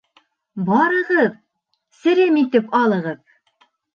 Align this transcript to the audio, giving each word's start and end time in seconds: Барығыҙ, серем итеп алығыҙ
Барығыҙ, 0.69 1.35
серем 1.99 2.39
итеп 2.45 2.75
алығыҙ 2.83 3.23